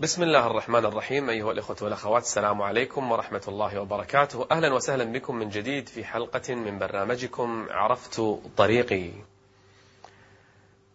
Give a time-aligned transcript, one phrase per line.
[0.00, 4.46] بسم الله الرحمن الرحيم أيها الإخوة والأخوات السلام عليكم ورحمة الله وبركاته.
[4.50, 9.10] أهلا وسهلا بكم من جديد في حلقة من برنامجكم عرفت طريقي.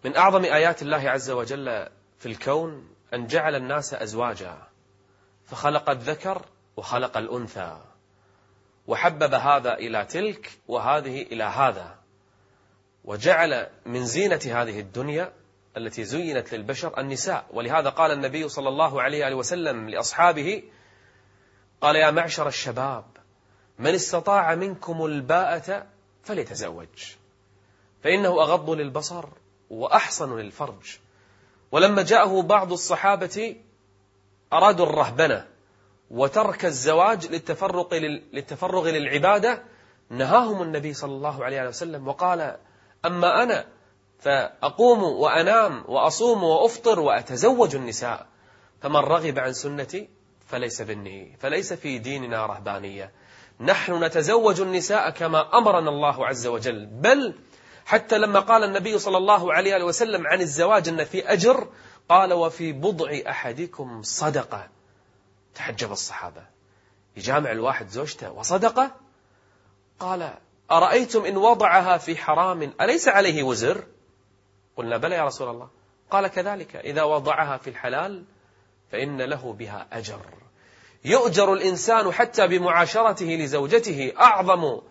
[0.05, 1.87] من أعظم آيات الله عز وجل
[2.19, 4.57] في الكون أن جعل الناس أزواجا
[5.45, 6.41] فخلق الذكر
[6.77, 7.77] وخلق الأنثى
[8.87, 11.95] وحبب هذا إلى تلك وهذه إلى هذا
[13.05, 15.33] وجعل من زينة هذه الدنيا
[15.77, 17.45] التي زينت للبشر النساء.
[17.53, 20.63] ولهذا قال النبي صلى الله عليه وسلم لأصحابه
[21.81, 23.05] قال يا معشر الشباب
[23.79, 25.85] من استطاع منكم الباءة
[26.23, 27.15] فليتزوج.
[28.03, 29.25] فإنه أغض للبصر
[29.69, 30.97] وأحصن للفرج.
[31.71, 33.55] ولما جاءه بعض الصحابة
[34.53, 35.47] أرادوا الرهبنة
[36.11, 37.93] وترك الزواج للتفرق,
[38.33, 39.63] للتفرغ للعبادة
[40.09, 42.57] نهاهم النبي صلى الله عليه وسلم وقال
[43.05, 43.65] أما أنا
[44.21, 48.27] فأقوم وأنام وأصوم وأفطر وأتزوج النساء.
[48.81, 50.09] فمن رغب عن سنتي
[50.47, 53.11] فليس مني فليس في ديننا رهبانية.
[53.59, 56.85] نحن نتزوج النساء كما أمرنا الله عز وجل.
[56.85, 57.33] بل
[57.85, 61.67] حتى لما قال النبي صلى الله عليه وسلم عن الزواج أن في أجر
[62.09, 64.69] قال وفي بضع أحدكم صدقة.
[65.55, 66.45] تحجب الصحابة.
[67.17, 68.91] يجامع الواحد زوجته وصدقة؟
[69.99, 70.33] قال
[70.71, 73.83] أرأيتم إن وضعها في حرام أليس عليه وزر؟
[74.81, 75.69] قلنا بلى يا رسول الله.
[76.11, 78.23] قال كذلك إذا وضعها في الحلال
[78.91, 80.19] فإن له بها أجر.
[81.05, 84.13] يؤجر الإنسان حتى بمعاشرته لزوجته.
[84.19, 84.81] أعظم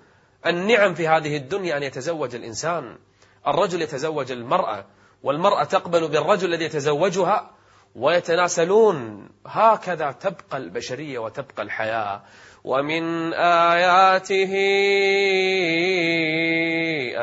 [0.47, 2.99] النعم في هذه الدنيا أن يتزوج الإنسان.
[3.47, 4.87] الرجل يتزوج المرأة
[5.23, 7.51] والمرأة تقبل بالرجل الذي يتزوجها
[7.95, 9.29] ويتناسلون.
[9.47, 12.23] هكذا تبقى البشرية وتبقى الحياة.
[12.65, 14.53] ومن آياته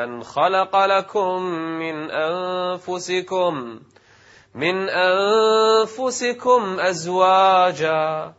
[0.04, 1.42] أن خلق لكم
[1.78, 3.80] من أنفسكم
[4.54, 8.34] من أنفسكم أزواجا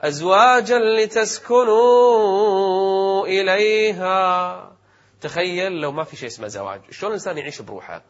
[0.00, 1.96] أزواجا لتسكنوا
[3.26, 4.72] إليها.
[5.20, 8.02] تخيل لو ما في شيء اسمه زواج شلون الإنسان يعيش بروحه؟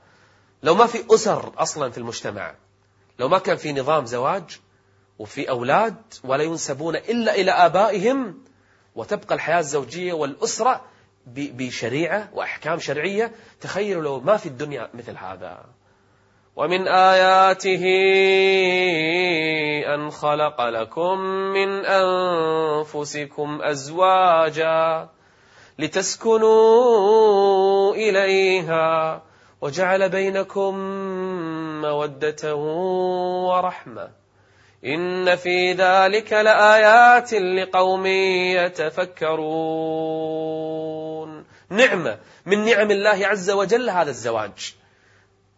[0.62, 2.54] لو ما في أسر أصلا في المجتمع.
[3.18, 4.60] لو ما كان في نظام زواج
[5.18, 8.38] وفي أولاد ولا ينسبون إلا إلى آبائهم
[8.94, 10.84] وتبقى الحياة الزوجية والأسرة
[11.26, 15.64] بشريعة وأحكام شرعية تخيلوا لو ما في الدنيا مثل هذا.
[16.56, 17.84] ومن آياته
[19.94, 21.18] أن خلق لكم
[21.52, 25.08] من أنفسكم أزواجا
[25.78, 27.04] لتسكنوا
[27.94, 29.22] إليها
[29.60, 30.74] وجعل بينكم
[31.92, 32.54] مودة
[33.48, 34.10] ورحمة.
[34.84, 38.06] إن في ذلك لآيات لقوم
[38.56, 39.46] يتفكرون.
[41.70, 42.18] نعمة.
[42.46, 44.74] من نعم الله عز وجل هذا الزواج.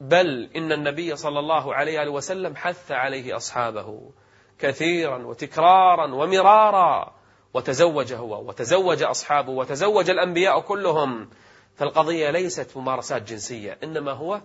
[0.00, 4.10] بل إن النبي صلى الله عليه وسلم حث عليه أصحابه
[4.58, 7.12] كثيرا وتكرارا ومرارا.
[7.54, 11.30] وتزوج هو وتزوج أصحابه وتزوج الأنبياء كلهم.
[11.76, 14.40] فالقضية ليست ممارسات جنسية إنما هو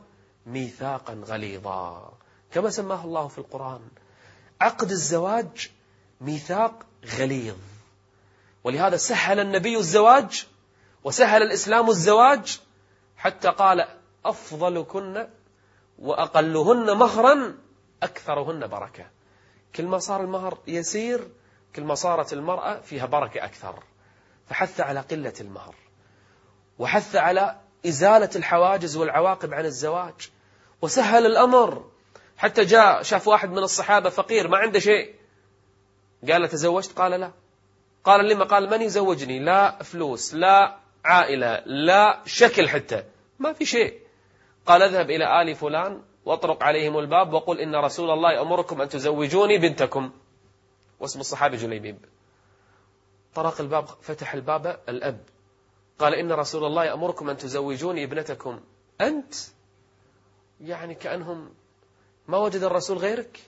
[0.45, 2.13] ميثاقا غليظا.
[2.51, 3.81] كما سماه الله في القرآن
[4.61, 5.71] عقد الزواج
[6.21, 7.57] ميثاق غليظ.
[8.63, 10.47] ولهذا سهل النبي الزواج
[11.03, 12.61] وسهل الإسلام الزواج
[13.17, 13.87] حتى قال
[14.25, 15.27] أفضلكن
[15.99, 17.57] وأقلهن مهرا
[18.03, 19.05] أكثرهن بركة.
[19.75, 21.27] كل ما صار المهر يسير
[21.75, 23.83] كل ما صارت المرأة فيها بركة أكثر.
[24.49, 25.75] فحث على قلة المهر.
[26.79, 30.29] وحث على إزالة الحواجز والعواقب عن الزواج.
[30.81, 31.89] وسهل الأمر.
[32.37, 35.15] حتى جاء شاف واحد من الصحابة فقير ما عنده شيء.
[36.31, 37.31] قال له تزوجت؟ قال لا.
[38.03, 43.03] قال لما؟ قال من يزوجني؟ لا فلوس لا عائلة لا شكل حتى
[43.39, 43.99] ما في شيء.
[44.65, 49.57] قال اذهب إلى آل فلان واطرق عليهم الباب وقل إن رسول الله يأمركم أن تزوجوني
[49.57, 50.11] بنتكم.
[50.99, 52.05] واسم الصحابي جليبيب.
[53.35, 55.19] طرق الباب فتح الباب الأب.
[55.99, 58.59] قال إن رسول الله يأمركم أن تزوجوني ابنتكم.
[59.01, 59.33] أنت؟
[60.61, 61.49] يعني كأنهم
[62.27, 63.39] ما وجد الرسول غيرك؟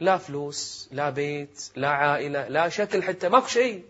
[0.00, 3.84] لا فلوس لا بيت لا عائلة لا شكل حتى ماكو شيء.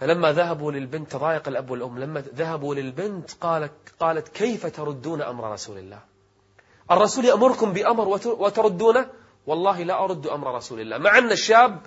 [0.00, 5.78] فلما ذهبوا للبنت تضايق الأب والأم لما ذهبوا للبنت قالت, قالت كيف تردون أمر رسول
[5.78, 6.00] الله؟
[6.90, 9.10] الرسول يأمركم بأمر وتردونه؟
[9.46, 10.98] والله لا أرد أمر رسول الله.
[10.98, 11.80] مع أن الشاب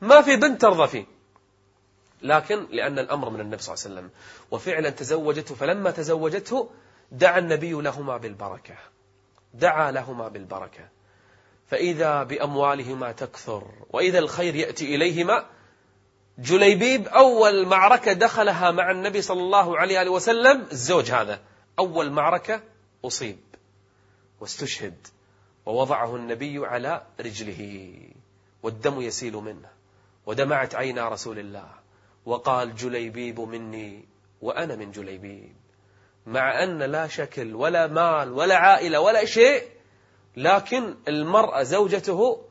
[0.00, 1.15] ما في بنت ترضى فيه.
[2.28, 4.10] لكن لأن الأمر من النبي صلى الله عليه وسلم.
[4.50, 6.70] وفعلا تزوجته فلما تزوجته
[7.12, 8.74] دعا النبي لهما بالبركة.
[9.54, 10.88] دعا لهما بالبركة.
[11.66, 15.46] فإذا بأموالهما تكثر وإذا الخير يأتي إليهما
[16.38, 21.40] جليبيب أول معركة دخلها مع النبي صلى الله عليه وسلم الزوج هذا.
[21.78, 22.60] أول معركة
[23.04, 23.38] أصيب
[24.40, 25.06] واستشهد
[25.66, 27.92] ووضعه النبي على رجله
[28.62, 29.68] والدم يسيل منه
[30.26, 31.85] ودمعت عينا رسول الله.
[32.26, 34.08] وقال جليبيب مني
[34.40, 35.56] وأنا من جليبيب
[36.26, 39.62] مع أن لا شكل ولا مال ولا عائلة ولا شيء
[40.36, 42.42] لكن المرأة زوجته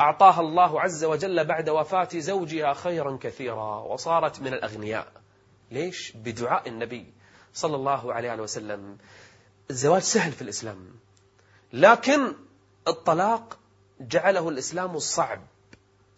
[0.00, 5.12] أعطاها الله عز وجل بعد وفاة زوجها خيرا كثيرا وصارت من الأغنياء
[5.70, 7.12] ليش؟ بدعاء النبي
[7.54, 8.98] صلى الله عليه وسلم
[9.70, 10.86] الزواج سهل في الإسلام
[11.72, 12.34] لكن
[12.88, 13.58] الطلاق
[14.00, 15.40] جعله الإسلام صعب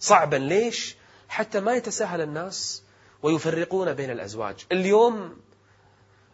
[0.00, 0.96] صعبا ليش؟
[1.28, 2.82] حتى ما يتساهل الناس
[3.22, 4.66] ويفرقون بين الأزواج.
[4.72, 5.36] اليوم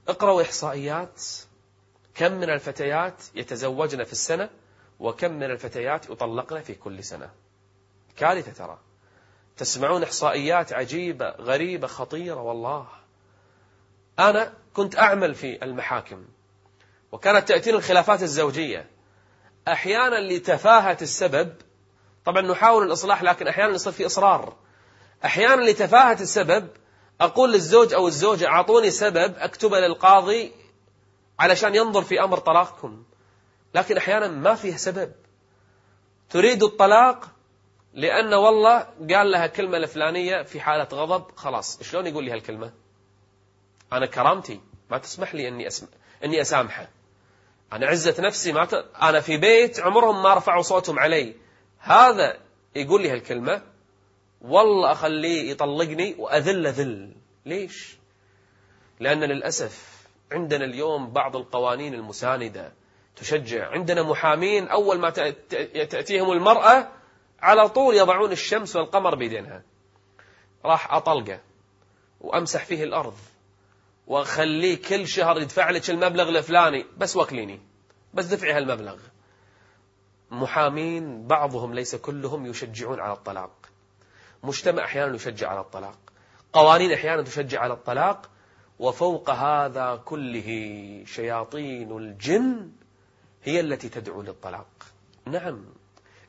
[0.08, 1.22] اقرأوا إحصائيات.
[2.14, 4.50] كم من الفتيات يتزوجن في السنة
[4.98, 7.30] وكم من الفتيات يطلقن في كل سنة؟
[8.16, 8.78] كارثة ترى.
[9.56, 12.86] تسمعون إحصائيات عجيبة غريبة خطيرة والله.
[14.18, 16.24] أنا كنت أعمل في المحاكم
[17.12, 18.90] وكانت تأتيني الخلافات الزوجية.
[19.68, 21.54] أحيانا لتفاهة السبب
[22.24, 24.56] طبعا نحاول الإصلاح لكن أحيانا يصير في إصرار.
[25.24, 26.68] أحيانا لتفاهة السبب
[27.20, 30.52] أقول للزوج أو الزوجة أعطوني سبب أكتبه للقاضي
[31.38, 33.02] علشان ينظر في أمر طلاقكم.
[33.74, 35.12] لكن أحيانا ما فيه سبب.
[36.30, 37.30] تريد الطلاق
[37.94, 38.78] لأن والله
[39.14, 42.72] قال لها كلمة الفلانية في حالة غضب خلاص شلون يقول لي هالكلمة؟
[43.92, 44.60] أنا كرامتي
[44.90, 45.86] ما تسمح لي أني, أسم...
[46.24, 46.88] أني أسامحه.
[47.72, 48.74] أنا عزة نفسي ما ت...
[49.02, 51.34] أنا في بيت عمرهم ما رفعوا صوتهم علي.
[51.78, 52.38] هذا
[52.74, 53.62] يقول لي هالكلمة
[54.40, 57.14] والله أخليه يطلقني وأذل ذل.
[57.46, 57.98] ليش؟
[59.00, 62.72] لأن للأسف عندنا اليوم بعض القوانين المساندة
[63.16, 63.70] تشجع.
[63.70, 65.10] عندنا محامين أول ما
[65.90, 66.88] تأتيهم المرأة
[67.40, 69.62] على طول يضعون الشمس والقمر بيدينها.
[70.64, 71.40] راح أطلقه
[72.20, 73.16] وأمسح فيه الأرض
[74.06, 76.86] وخليه كل شهر يدفع لك المبلغ الفلاني.
[76.96, 77.60] بس وكليني.
[78.14, 78.96] بس دفعي هالمبلغ.
[80.30, 83.50] محامين بعضهم ليس كلهم يشجعون على الطلاق.
[84.42, 85.98] مجتمع أحيانا يشجع على الطلاق.
[86.52, 88.30] قوانين أحيانا تشجع على الطلاق.
[88.78, 90.48] وفوق هذا كله
[91.06, 92.70] شياطين الجن
[93.44, 94.68] هي التي تدعو للطلاق.
[95.26, 95.64] نعم.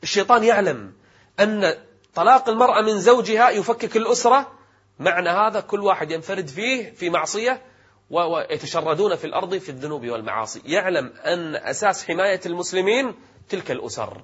[0.02, 0.92] الشيطان يعلم
[1.40, 1.74] أن
[2.14, 4.52] طلاق المرأة من زوجها يفكك الأسرة.
[4.98, 7.62] معنى هذا كل واحد ينفرد فيه في معصية
[8.10, 10.62] ويتشردون في الأرض في الذنوب والمعاصي.
[10.64, 13.14] يعلم أن أساس حماية المسلمين
[13.48, 14.22] تلك الأسر.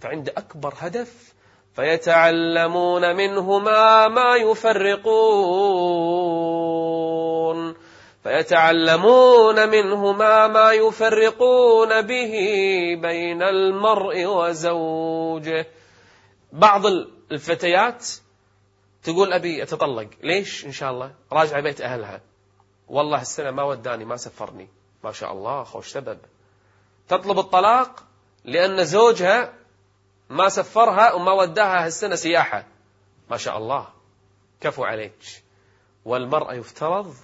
[0.00, 1.34] فعند أكبر هدف
[1.78, 5.08] فيتعلمون منهما ما يفرقون.
[8.22, 12.32] فيتعلمون منهما ما يفرقون به
[13.02, 15.66] بين المرء وزوجه.
[16.52, 16.86] بعض
[17.32, 18.06] الفتيات
[19.02, 20.08] تقول أبي أتطلق.
[20.22, 21.10] ليش؟ إن شاء الله.
[21.32, 22.20] راجع بيت أهلها.
[22.88, 24.68] والله السنة ما وداني ما سفرني.
[25.04, 26.18] ما شاء الله خوش سبب.
[27.08, 28.04] تطلب الطلاق
[28.44, 29.58] لأن زوجها
[30.30, 32.66] ما سفرها وما وداها هالسنة سياحة.
[33.30, 33.88] ما شاء الله.
[34.60, 35.42] كفو عليك.
[36.04, 37.14] والمرأة يفترض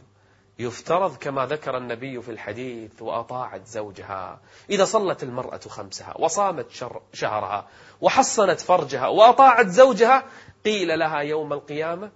[0.59, 4.41] يفترض كما ذكر النبي في الحديث وأطاعت زوجها.
[4.71, 6.67] إذا صلت المرأة خمسها وصامت
[7.13, 7.69] شهرها
[8.01, 10.25] وحصنت فرجها وأطاعت زوجها
[10.65, 12.11] قيل لها يوم القيامة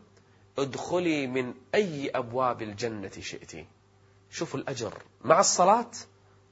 [0.58, 3.66] ادخلي من أي أبواب الجنة شئت
[4.30, 4.94] شوفوا الأجر.
[5.24, 5.90] مع الصلاة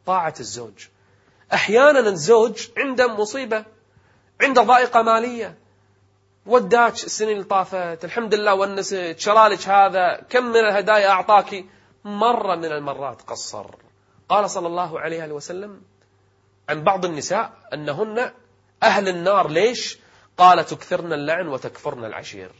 [0.06, 0.86] طاعة الزوج.
[1.52, 3.75] أحيانا الزوج عنده مصيبة.
[4.42, 5.58] عنده ضائقة مالية.
[6.46, 8.05] وداك السنين اللي طافت.
[8.05, 10.26] الحمد لله ونست شرالك هذا.
[10.31, 11.64] كم من الهدايا أعطاك؟
[12.05, 13.66] مرة من المرات قصر.
[14.28, 15.82] قال صلى الله عليه وسلم
[16.69, 18.32] عن بعض النساء أنهن
[18.82, 19.48] أهل النار.
[19.48, 19.98] ليش؟
[20.38, 22.50] قال تكثرن اللعن وتكفرن العشير.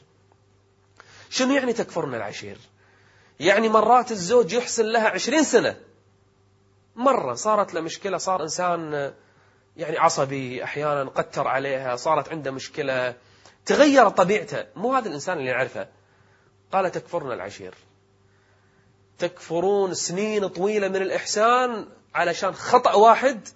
[1.31, 2.59] شنو يعني تكفرن العشير؟
[3.41, 5.77] يعني مرات الزوج يحسن لها عشرين سنة.
[6.97, 9.13] مرة صارت له مشكلة صار إنسان
[9.77, 13.15] يعني عصبي أحيانا قتر عليها صارت عنده مشكلة.
[13.67, 14.67] تغير طبيعته.
[14.77, 15.89] مو هذا الإنسان اللي نعرفه.
[16.73, 17.75] قال تكفرن العشير.
[19.19, 23.49] تكفرون سنين طويلة من الإحسان علشان خطأ واحد.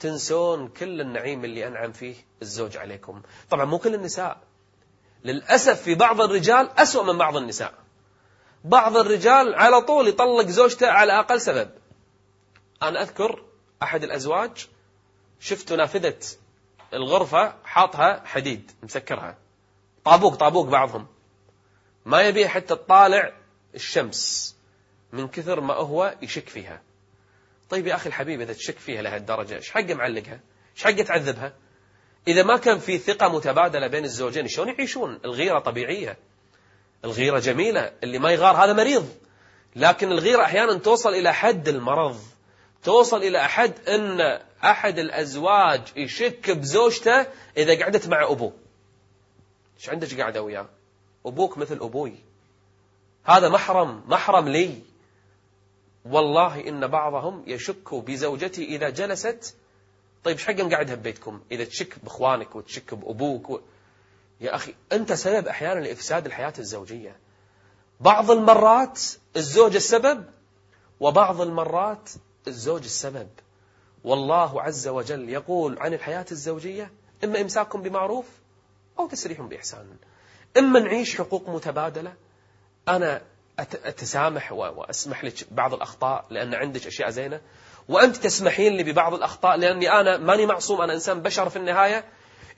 [0.00, 3.22] تنسون كل النعيم اللي أنعم فيه الزوج عليكم.
[3.50, 4.38] طبعا مو كل النساء.
[5.24, 7.74] للأسف في بعض الرجال أسوأ من بعض النساء.
[8.64, 11.70] بعض الرجال على طول يطلق زوجته على أقل سبب.
[12.82, 13.44] أنا أذكر
[13.82, 14.68] أحد الأزواج
[15.40, 16.18] شفت نافذة
[16.94, 19.38] الغرفة حاطها حديد مسكرها.
[20.04, 21.06] طابوق طابوق بعضهم.
[22.06, 23.32] ما يبيها حتى تطالع
[23.74, 24.56] الشمس
[25.12, 26.82] من كثر ما هو يشك فيها.
[27.70, 30.40] طيب يا أخي الحبيب إذا تشك فيها لهالدرجة إيش حقه معلقها؟
[30.76, 31.52] إيش حقه تعذبها؟
[32.28, 36.18] إذا ما كان في ثقة متبادلة بين الزوجين شلون يعيشون؟ الغيرة طبيعية.
[37.04, 37.92] الغيرة جميلة.
[38.02, 39.08] اللي ما يغار هذا مريض.
[39.76, 42.20] لكن الغيرة أحيانا توصل إلى حد المرض.
[42.88, 47.26] توصل إلى أحد أن أحد الأزواج يشك بزوجته
[47.56, 48.52] إذا قعدت مع أبوه.
[49.78, 50.68] إيش عندك قاعدة وياه؟
[51.26, 52.14] أبوك مثل أبوي.
[53.24, 54.82] هذا محرم محرم لي.
[56.04, 59.56] والله إن بعضهم يشك بزوجتي إذا جلست.
[60.24, 63.60] طيب إيش حق ببيتكم؟ إذا تشك بإخوانك وتشك بأبوك و...
[64.40, 67.16] يا أخي أنت سبب أحيانا لإفساد الحياة الزوجية.
[68.00, 69.00] بعض المرات
[69.36, 70.24] الزوج السبب
[71.00, 72.10] وبعض المرات
[72.48, 73.28] الزوج السبب.
[74.04, 76.92] والله عز وجل يقول عن الحياة الزوجية
[77.24, 78.26] إما إمساكم بمعروف
[78.98, 79.96] أو تسريح بإحسان.
[80.58, 82.14] إما نعيش حقوق متبادلة.
[82.88, 83.22] أنا
[83.58, 87.40] أتسامح وأسمح لك بعض الأخطاء لأن عندك أشياء زينة.
[87.88, 92.04] وأنت تسمحين لي ببعض الأخطاء لأني أنا ماني معصوم أنا إنسان بشر في النهاية.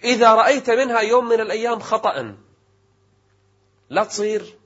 [0.04, 2.37] إذا رأيت منها يوم من الأيام خطأ.
[3.90, 4.56] لا تصير.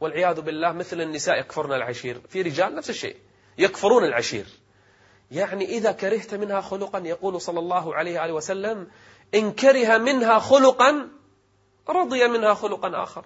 [0.00, 2.20] والعياذ بالله مثل النساء يكفرن العشير.
[2.28, 3.16] في رجال نفس الشيء.
[3.58, 4.46] يكفرون العشير.
[5.30, 8.88] يعني إذا كرهت منها خلقا يقول صلى الله عليه وآله وسلم
[9.34, 11.08] إن كره منها خلقا
[11.88, 13.24] رضي منها خلقا آخر.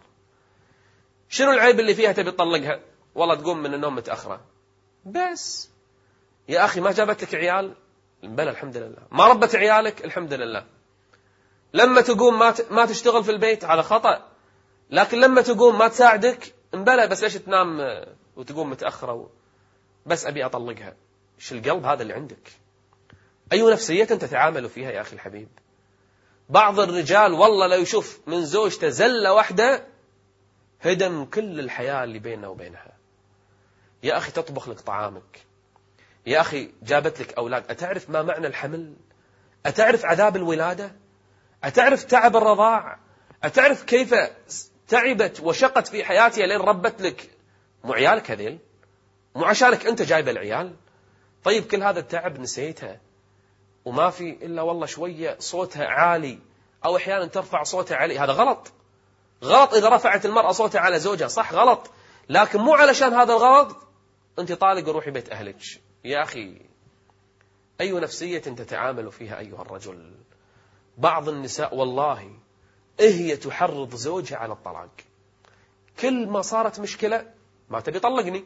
[1.28, 2.80] شنو العيب اللي فيها تبي تطلقها؟
[3.14, 4.40] والله تقوم من النوم متأخرة.
[5.04, 5.70] بس.
[6.48, 7.74] يا أخي ما جابت لك عيال؟
[8.22, 9.02] بلى الحمد لله.
[9.10, 10.66] ما ربت عيالك؟ الحمد لله.
[11.74, 14.28] لما تقوم ما ما تشتغل في البيت؟ على خطأ.
[14.90, 17.78] لكن لما تقوم ما تساعدك؟ مبلى بس ليش تنام
[18.36, 19.30] وتقوم متأخرة
[20.06, 20.96] بس أبي أطلقها.
[21.42, 22.52] إيش القلب هذا اللي عندك؟
[23.52, 25.48] أي نفسية تتعامل فيها يا أخي الحبيب؟
[26.48, 29.86] بعض الرجال والله لو يشوف من زوجته زلة واحدة
[30.80, 32.92] هدم كل الحياة اللي بينه وبينها.
[34.02, 35.46] يا أخي تطبخ لك طعامك.
[36.26, 37.70] يا أخي جابت لك أولاد.
[37.70, 38.94] أتعرف ما معنى الحمل؟
[39.66, 40.92] أتعرف عذاب الولادة؟
[41.64, 42.98] أتعرف تعب الرضاع؟
[43.44, 44.14] أتعرف كيف
[44.88, 47.30] تعبت وشقت في حياتها لين ربت لك
[47.84, 48.58] مو عيالك هذيل؟
[49.34, 50.76] مو عشانك أنت جايب العيال؟
[51.44, 53.00] طيب كل هذا التعب نسيتها
[53.84, 56.38] وما في إلا والله شوية صوتها عالي
[56.84, 58.72] أو أحيانا ترفع صوتها عالي هذا غلط.
[59.44, 61.90] غلط إذا رفعت المرأة صوتها على زوجها صح غلط.
[62.28, 63.76] لكن مو علشان هذا الغلط.
[64.38, 65.56] أنت طالق وروحي بيت أهلك.
[66.04, 66.60] يا أخي
[67.80, 70.14] أي نفسية تتعامل فيها أيها الرجل؟
[70.98, 72.30] بعض النساء والله
[73.00, 74.90] هي تحرض زوجها على الطلاق.
[76.00, 77.30] كل ما صارت مشكلة
[77.70, 78.44] ما تبي طلقني.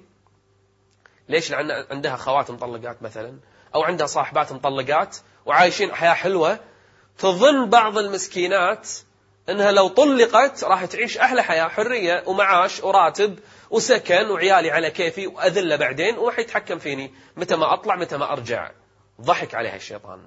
[1.28, 3.38] ليش لأن عندها خوات مطلقات مثلا؟
[3.74, 5.16] أو عندها صاحبات مطلقات
[5.46, 6.60] وعايشين حياة حلوة
[7.18, 8.88] تظن بعض المسكينات
[9.48, 13.38] أنها لو طلقت راح تعيش أحلى حياة حرية ومعاش وراتب
[13.70, 18.70] وسكن وعيالي على كيفي وأذلة بعدين وما يتحكم فيني متى ما أطلع متى ما أرجع.
[19.20, 20.20] ضحك عليها الشيطان.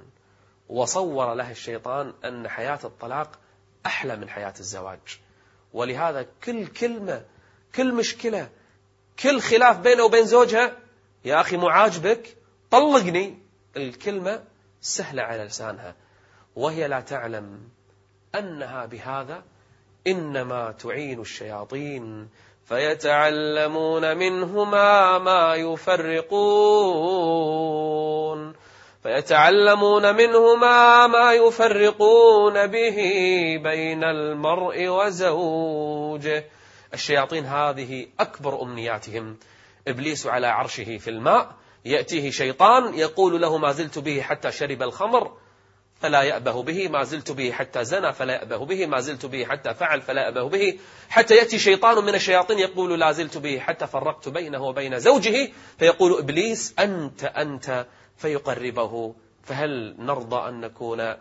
[0.70, 3.40] وصور لها الشيطان أن حياة الطلاق
[3.86, 5.20] أحلى من حياة الزواج.
[5.74, 7.26] ولهذا كل كلمة
[7.76, 8.50] كل مشكلة
[9.24, 10.78] كل خلاف بينه وبين زوجها
[11.26, 12.38] يا أخي مو عاجبك
[12.72, 13.40] طلقني.
[13.78, 14.44] الكلمة
[14.82, 15.96] سهلة على لسانها.
[16.56, 17.60] وهي لا تعلم
[18.36, 19.44] أنها بهذا
[20.08, 22.30] إنما تعين الشياطين
[22.66, 26.20] فيتعلمون منهما ما يفرقون.
[29.04, 32.98] فيتعلمون منهما ما يفرقون به
[33.64, 36.46] بين المرء وزوجه.
[36.94, 39.38] الشياطين هذه أكبر أمنياتهم.
[39.88, 41.56] إبليس على عرشه في الماء
[41.86, 45.32] يأتيه شيطان يقول له ما زلت به حتى شرب الخمر
[46.00, 49.74] فلا يأبه به ما زلت به حتى زنى فلا يأبه به ما زلت به حتى
[49.74, 50.80] فعل فلا يأبه به.
[51.10, 56.20] حتى يأتي شيطان من الشياطين يقول لا زلت به حتى فرقت بينه وبين زوجه فيقول
[56.20, 57.86] إبليس أنت أنت
[58.18, 59.16] فيقربه.
[59.44, 61.14] فهل نرضى أن نكون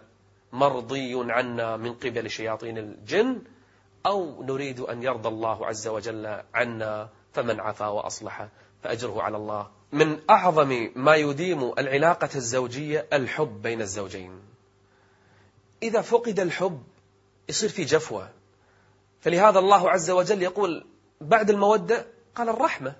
[0.53, 3.43] مرضي عنا من قبل شياطين الجن؟
[4.07, 8.49] أو نريد أن يرضى الله عز وجل عنا؟ فمن عفا وأصلح
[8.83, 9.71] فأجره على الله.
[9.93, 14.41] من أعظم ما يديم العلاقة الزوجية الحب بين الزوجين.
[15.83, 16.83] إذا فقد الحب
[17.49, 18.31] يصير في جفوة.
[19.21, 20.87] فلهذا الله عز وجل يقول
[21.21, 22.97] بعد المودة قال الرحمة.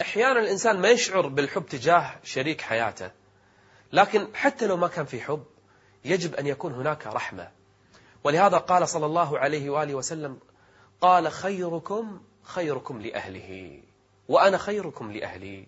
[0.00, 3.10] أحيانا الإنسان ما يشعر بالحب تجاه شريك حياته.
[3.92, 5.44] لكن حتى لو ما كان في حب
[6.04, 7.50] يجب أن يكون هناك رحمة.
[8.24, 10.38] ولهذا قال صلى الله عليه وآله وسلم
[11.00, 13.82] قال خيركم خيركم لأهله
[14.28, 15.66] وأنا خيركم لأهلي.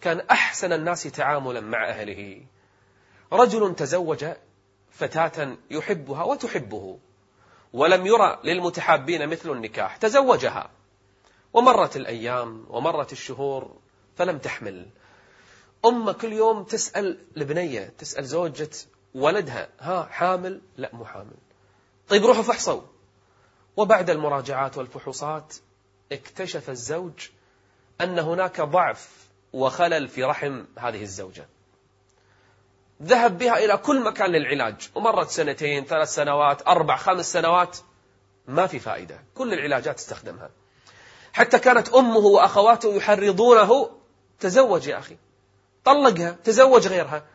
[0.00, 2.42] كان أحسن الناس تعاملا مع أهله.
[3.32, 4.24] رجل تزوج
[4.90, 6.98] فتاة يحبها وتحبه
[7.72, 10.70] ولم يرى للمتحابين مثل النكاح تزوجها.
[11.52, 13.76] ومرت الأيام ومرت الشهور
[14.16, 14.86] فلم تحمل.
[15.84, 18.70] أم كل يوم تسأل البنية تسأل زوجة
[19.14, 21.36] ولدها ها حامل؟ لا مو حامل.
[22.08, 22.82] طيب روحوا فحصوا.
[23.76, 25.54] وبعد المراجعات والفحوصات
[26.12, 27.28] اكتشف الزوج
[28.00, 31.48] أن هناك ضعف وخلل في رحم هذه الزوجة.
[33.02, 34.90] ذهب بها إلى كل مكان للعلاج.
[34.94, 37.78] ومرت سنتين ثلاث سنوات أربع خمس سنوات.
[38.48, 39.24] ما في فائدة.
[39.34, 40.50] كل العلاجات استخدمها
[41.32, 43.90] حتى كانت أمه وأخواته يحرضونه
[44.40, 45.16] تزوج يا أخي.
[45.84, 47.26] طلقها تزوج غيرها.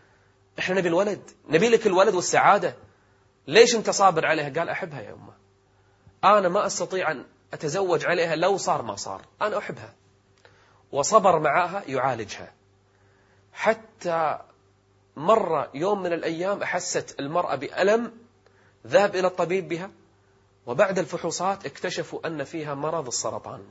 [0.60, 1.32] إحنا نبي الولد.
[1.50, 2.76] نبي لك الولد والسعادة.
[3.48, 5.34] ليش أنت صابر عليها قال أحبها يا أمه.
[6.24, 9.22] أنا ما أستطيع أن أتزوج عليها لو صار ما صار.
[9.42, 9.94] أنا أحبها.
[10.92, 12.54] وصبر معها يعالجها.
[13.54, 14.40] حتى
[15.16, 18.12] مر يوم من الأيام أحست المرأة بألم
[18.88, 19.90] ذهب إلى الطبيب بها
[20.66, 23.64] وبعد الفحوصات اكتشفوا أن فيها مرض السرطان.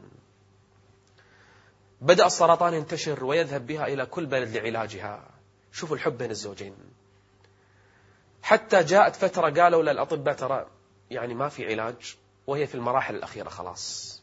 [2.01, 5.29] بدأ السرطان ينتشر ويذهب بها إلى كل بلد لعلاجها.
[5.73, 6.75] شوفوا الحب بين الزوجين.
[8.43, 10.67] حتى جاءت فترة قالوا للأطباء ترى
[11.11, 12.17] يعني ما في علاج.
[12.51, 14.23] وهي في المراحل الأخيرة خلاص.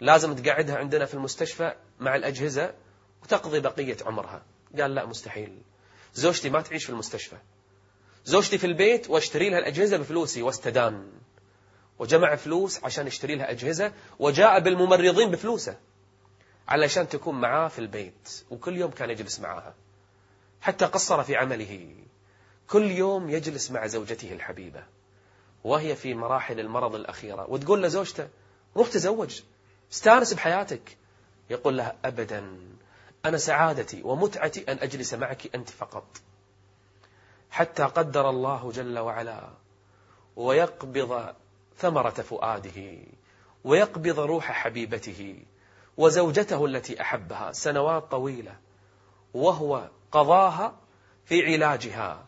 [0.00, 2.74] لازم تقعدها عندنا في المستشفى مع الأجهزة
[3.22, 4.42] وتقضي بقية عمرها.
[4.78, 5.62] قال لا مستحيل.
[6.14, 7.36] زوجتي ما تعيش في المستشفى.
[8.24, 11.12] زوجتي في البيت واشتري لها الأجهزة بفلوسي واستدان.
[11.98, 15.78] وجمع فلوس عشان يشتري لها أجهزة وجاء بالممرضين بفلوسه
[16.68, 18.44] علشان تكون معاه في البيت.
[18.50, 19.74] وكل يوم كان يجلس معاها.
[20.60, 21.94] حتى قصر في عمله.
[22.68, 24.99] كل يوم يجلس مع زوجته الحبيبة.
[25.64, 27.50] وهي في مراحل المرض الأخيرة.
[27.50, 28.28] وتقول لزوجته
[28.76, 29.40] روح تزوج.
[29.92, 30.96] استانس بحياتك.
[31.50, 32.58] يقول لها أبدا.
[33.24, 36.06] أنا سعادتي ومتعتي أن أجلس معك أنت فقط.
[37.50, 39.48] حتى قدر الله جل وعلا
[40.36, 41.34] ويقبض
[41.78, 42.96] ثمرة فؤاده
[43.64, 45.44] ويقبض روح حبيبته
[45.96, 48.56] وزوجته التي أحبها سنوات طويلة
[49.34, 50.76] وهو قضاها
[51.24, 52.24] في علاجها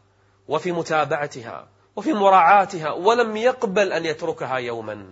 [0.49, 5.07] وفي متابعتها وفي مراعاتها ولم يقبل أن يتركها يوما.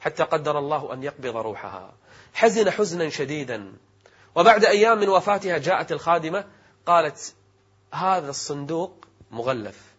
[0.00, 1.92] حتى قدر الله أن يقبض روحها.
[2.34, 3.72] حزن حزنا شديدا.
[4.34, 6.44] وبعد أيام من وفاتها جاءت الخادمة
[6.86, 7.34] قالت
[7.92, 9.92] هذا الصندوق مغلف.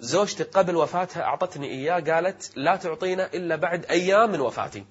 [0.00, 4.84] زوجتي قبل وفاتها أعطتني إياه قالت لا تعطينا إلا بعد أيام من وفاتي.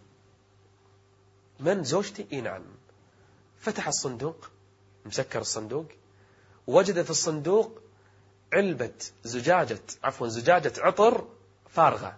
[1.59, 2.63] من؟ زوجتي؟ إي نعم.
[3.59, 4.49] فتح الصندوق
[5.05, 5.85] مسكر الصندوق
[6.67, 7.81] وجد في الصندوق
[8.53, 11.27] علبة زجاجة عفوا زجاجة عطر
[11.69, 12.17] فارغة.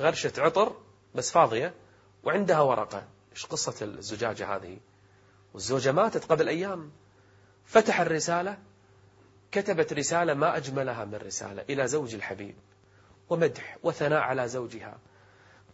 [0.00, 0.76] غرشة عطر
[1.14, 1.74] بس فاضية
[2.24, 3.04] وعندها ورقة.
[3.32, 4.78] إيش قصة الزجاجة هذه؟
[5.54, 6.90] والزوجة ماتت قبل أيام.
[7.64, 8.58] فتح الرسالة
[9.52, 12.54] كتبت رسالة ما أجملها من رسالة إلى زوج الحبيب
[13.30, 14.98] ومدح وثناء على زوجها.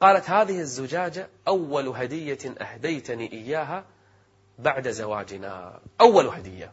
[0.01, 3.85] قالت هذه الزجاجة أول هدية أهديتني إياها
[4.59, 5.81] بعد زواجنا.
[6.01, 6.73] أول هدية.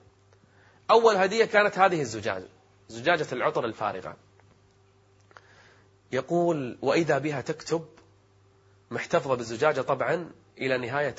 [0.91, 2.48] أول هدية كانت هذه الزجاجة
[2.89, 4.17] زجاجة العطر الفارغة.
[6.12, 7.86] يقول وإذا بها تكتب
[8.91, 11.15] محتفظة بالزجاجة طبعا إلى نهاية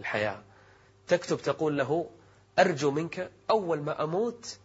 [0.00, 0.42] الحياة.
[1.08, 2.10] تكتب تقول له
[2.58, 4.58] أرجو منك أول ما أموت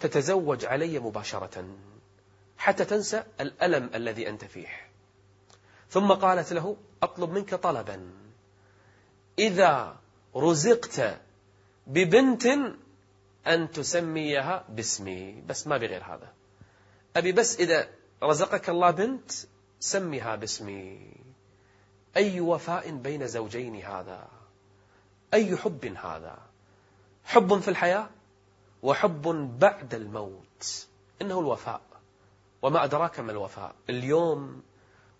[0.00, 1.66] تتزوج علي مباشرة
[2.58, 4.68] حتى تنسى الألم الذي أنت فيه.
[5.90, 8.10] ثم قالت له أطلب منك طلبا.
[9.38, 9.96] إذا
[10.36, 11.20] رزقت
[11.86, 12.46] ببنت
[13.46, 16.32] أن تسميها باسمي بس ما بغير هذا.
[17.16, 17.88] أبي بس إذا
[18.22, 19.30] رزقك الله بنت
[19.80, 21.16] سمها باسمي.
[22.16, 24.28] أي وفاء بين زوجين هذا؟
[25.34, 26.38] أي حب هذا؟
[27.24, 28.10] حب في الحياة
[28.82, 29.22] وحب
[29.58, 30.86] بعد الموت.
[31.22, 31.80] إنه الوفاء.
[32.62, 33.74] وما أدراك ما الوفاء.
[33.90, 34.62] اليوم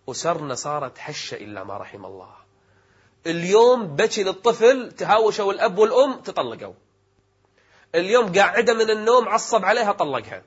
[0.08, 2.34] أسرنا صارت هشة إلا ما رحم الله.
[3.26, 6.74] اليوم بكي للطفل تهاوشوا الأب والأم تطلقوا.
[7.94, 10.42] اليوم قاعدة من النوم عصب عليها طلقها.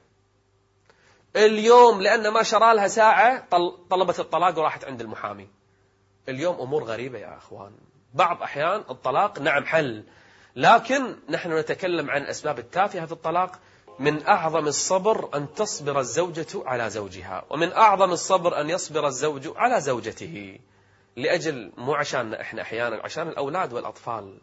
[1.36, 3.48] اليوم لأن ما شرى لها ساعة
[3.90, 5.48] طلبت الطلاق وراحت عند المحامي.
[6.30, 7.72] اليوم أمور غريبة يا أخوان.
[8.14, 10.04] بعض أحيان الطلاق نعم حل
[10.56, 13.60] لكن نحن نتكلم عن الأسباب التافهة في الطلاق.
[14.00, 19.82] من أعظم الصبر أن تصبر الزوجة على زوجها ومن أعظم الصبر أن يصبر الزوج على
[19.82, 20.60] زوجته.
[21.16, 24.38] لأجل مو عشان إحنا أحيانا عشان الأولاد والأطفال.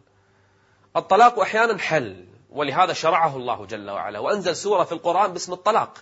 [0.95, 4.19] الطلاق أحيانا حل ولهذا شرعه الله جل وعلا.
[4.19, 5.97] وأنزل سورة في القرآن باسم الطلاق.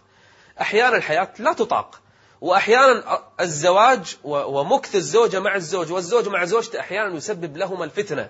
[0.61, 2.01] أحيانا الحياة لا تطاق.
[2.41, 5.91] وأحيانا الزواج ومكث الزوجة مع الزوج.
[5.91, 8.29] والزوج مع زوجته أحيانا يسبب لهما الفتنة.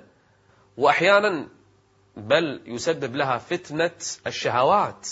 [0.78, 1.48] وأحيانا
[2.18, 3.92] بل يسبب لها فتنة
[4.28, 5.08] الشهوات.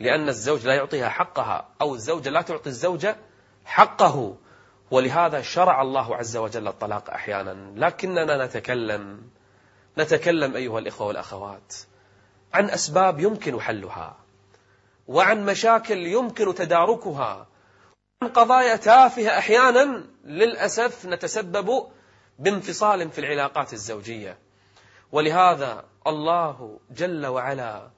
[0.00, 1.68] لأن الزوج لا يعطيها حقها.
[1.80, 3.16] أو الزوجة لا تعطي الزوجة
[3.64, 4.36] حقه.
[4.90, 7.72] ولهذا شرع الله عز وجل الطلاق أحيانا.
[7.76, 9.30] لكننا نتكلم.
[9.98, 11.74] نتكلم أيها الإخوة والأخوات.
[12.54, 14.16] عن أسباب يمكن حلها
[15.08, 17.46] وعن مشاكل يمكن تداركها.
[18.22, 21.86] عن قضايا تافهة أحيانا للأسف نتسبب
[22.38, 24.38] بانفصال في العلاقات الزوجية.
[25.12, 27.90] ولهذا الله جل وعلا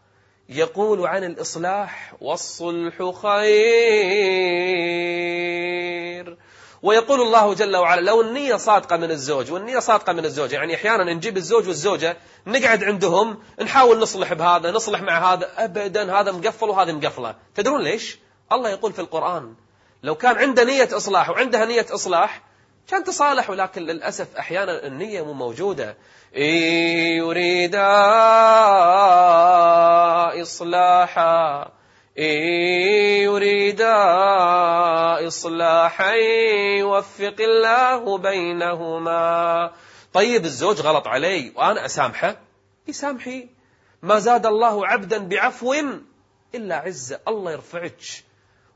[0.49, 4.41] يقول عن الإصلاح والصلح خير.
[6.83, 11.15] ويقول الله جل وعلا لو النية صادقة من الزوج والنية صادقة من الزوجة يعني أحيانا
[11.15, 12.17] نجيب الزوج والزوجة
[12.47, 17.35] نقعد عندهم نحاول نصلح بهذا نصلح مع هذا أبدا هذا مقفل وهذا مقفلة.
[17.55, 18.19] تدرون ليش؟
[18.53, 19.55] الله يقول في القرآن
[20.03, 22.43] لو كان عنده نية إصلاح وعندها نية إصلاح
[22.89, 25.97] كان تصالح ولكن للأسف أحيانا النية مو موجودة.
[26.35, 27.75] يريد
[30.43, 31.71] إصلاحا
[32.19, 32.25] إن
[33.23, 33.81] يريد
[35.31, 36.13] إصلاحا
[36.79, 39.73] يوفق الله بينهما.
[40.13, 42.37] طيب الزوج غلط علي وأنا أسامحه؟
[42.89, 43.49] يسامحي.
[44.03, 45.75] ما زاد الله عبدا بعفو
[46.55, 48.01] إلا عزة الله يرفعك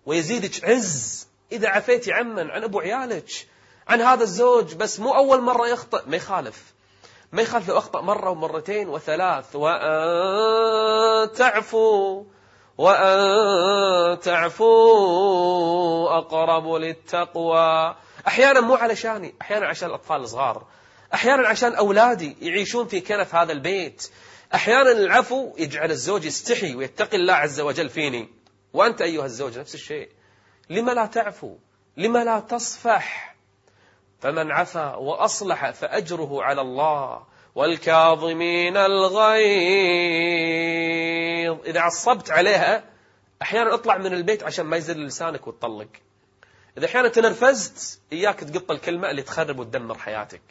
[0.06, 1.28] ويزيدك عز.
[1.52, 3.30] إذا عفيتي عمن عن أبو عيالك
[3.88, 6.02] عن هذا الزوج بس مو أول مرة يخطئ.
[6.06, 6.74] ما يخالف.
[7.32, 9.56] ما يخالف لو أخطأ مرة ومرتين وثلاث.
[9.56, 12.24] وأن تعفو
[12.78, 17.96] وأن تعفو أقرب للتقوى.
[18.26, 20.66] أحيانا مو علشاني أحيانا عشان الأطفال الصغار.
[21.14, 24.10] أحيانا عشان أولادي يعيشون في كنف هذا البيت.
[24.54, 28.28] أحيانا العفو يجعل الزوج يستحي ويتقي الله عز وجل فيني.
[28.72, 30.08] وأنت أيها الزوج نفس الشيء.
[30.70, 31.56] لما لا تعفو؟
[31.96, 33.36] لما لا تصفح؟
[34.20, 37.22] فمن عفا وأصلح فأجره على الله.
[37.54, 40.93] والكاظمين الغيظ
[41.66, 42.84] إذا عصبت عليها
[43.42, 45.88] أحيانا اطلع من البيت عشان ما يزل لسانك وتطلق.
[46.78, 50.42] إذا أحيانا تنرفزت إياك تقط الكلمة اللي تخرب وتدمر حياتك.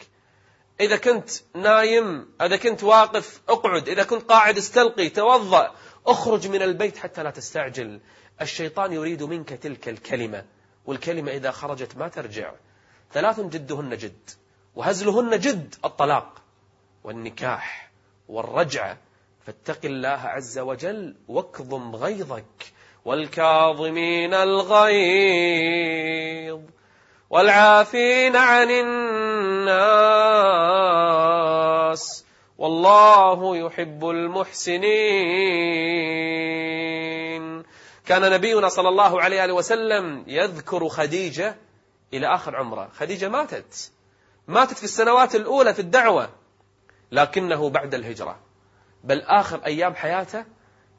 [0.80, 3.90] إذا كنت نايم إذا كنت واقف أقعد.
[3.90, 5.76] إذا كنت قاعد استلقي توضأ
[6.08, 8.00] أخرج من البيت حتى لا تستعجل.
[8.42, 10.46] الشيطان يريد منك تلك الكلمة
[10.86, 12.54] والكلمة إذا خرجت ما ترجع.
[13.12, 14.30] ثلاث جدهن جد
[14.76, 16.42] وهزلهن جد الطلاق
[17.04, 17.92] والنكاح
[18.28, 18.98] والرجعة
[19.46, 22.74] فاتق الله عز وجل واكظم غيظك.
[23.06, 24.94] والكاظمين الغيظ.
[27.30, 29.84] والعافين عن الناس.
[32.58, 34.84] والله يحب المحسنين.
[38.06, 41.56] كان نبينا صلى الله عليه وسلم يذكر خديجة
[42.14, 42.90] إلى آخر عمره.
[42.96, 43.92] خديجة ماتت.
[44.48, 46.30] ماتت في السنوات الأولى في الدعوة.
[47.12, 48.53] لكنه بعد الهجرة.
[49.04, 50.46] بل آخر أيام حياته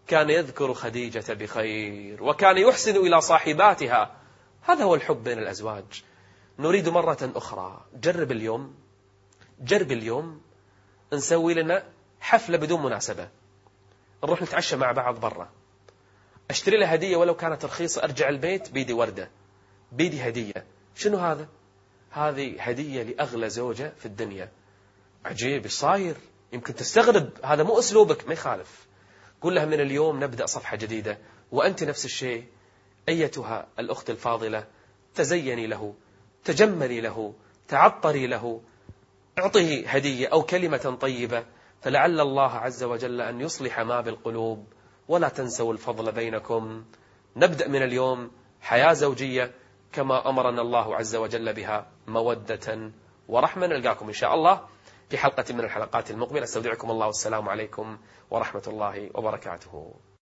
[0.06, 4.16] كان يذكر خديجة بخير وكان يحسن إلى صاحباتها.
[4.62, 6.04] هذا هو الحب بين الأزواج.
[6.58, 7.84] نريد مرة أخرى.
[7.94, 8.74] جرب اليوم
[9.60, 10.40] جرب اليوم
[11.12, 11.82] نسوي لنا
[12.20, 13.28] حفلة بدون مناسبة.
[14.24, 15.48] نروح نتعشى مع بعض برا.
[16.50, 19.30] أشتري له هدية ولو كانت رخيصة أرجع البيت بيدي وردة.
[19.92, 20.64] بيدي هدية.
[20.94, 21.48] شنو هذا؟
[22.10, 24.50] هذه هدية لأغلى زوجة في الدنيا.
[25.24, 26.16] عجيب إيش صاير؟
[26.54, 28.86] يمكن تستغرب هذا مو أسلوبك ما يخالف.
[29.42, 31.18] قل لها من اليوم نبدأ صفحة جديدة
[31.52, 32.44] وأنت نفس الشيء
[33.08, 34.66] أيتها الأخت الفاضلة
[35.14, 35.94] تزيني له
[36.44, 37.34] تجملي له
[37.68, 38.60] تعطري له
[39.38, 41.44] أعطه هدية أو كلمة طيبة
[41.82, 44.66] فلعل الله عز وجل أن يصلح ما بالقلوب.
[45.08, 46.84] ولا تنسوا الفضل بينكم.
[47.36, 49.54] نبدأ من اليوم حياة زوجية
[49.92, 52.90] كما أمرنا الله عز وجل بها مودة
[53.28, 53.66] ورحمة.
[53.66, 54.60] نلقاكم إن شاء الله.
[55.10, 56.42] في حلقة من الحلقات المقبلة.
[56.42, 57.06] أستودعكم الله.
[57.06, 57.98] والسلام عليكم
[58.30, 59.94] ورحمة الله وبركاته.